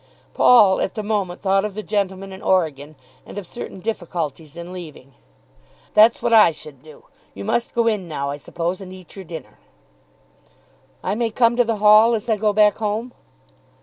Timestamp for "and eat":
8.81-9.15